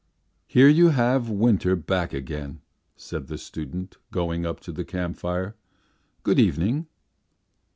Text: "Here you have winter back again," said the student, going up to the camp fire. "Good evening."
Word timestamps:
"Here 0.47 0.67
you 0.67 0.89
have 0.89 1.29
winter 1.29 1.75
back 1.75 2.11
again," 2.11 2.61
said 2.95 3.27
the 3.27 3.37
student, 3.37 3.97
going 4.09 4.47
up 4.47 4.59
to 4.61 4.71
the 4.71 4.83
camp 4.83 5.17
fire. 5.17 5.55
"Good 6.23 6.39
evening." 6.39 6.87